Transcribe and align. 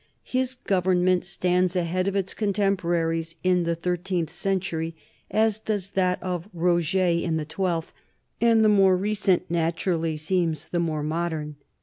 His 0.23 0.55
government 0.55 1.25
stands 1.25 1.75
ahead 1.75 2.07
of 2.07 2.15
its 2.15 2.33
contemporaries 2.33 3.35
in 3.43 3.65
the 3.65 3.75
thirteenth 3.75 4.31
century 4.31 4.95
as 5.29 5.59
does 5.59 5.91
that 5.91 6.17
of 6.23 6.49
Roger 6.55 6.97
in 7.05 7.37
the 7.37 7.45
twelfth, 7.45 7.93
and 8.41 8.65
the 8.65 8.67
more 8.67 8.97
recent 8.97 9.43
naturally 9.51 10.17
seems 10.17 10.69
the 10.69 10.79
more 10.79 11.03
modern. 11.03 11.55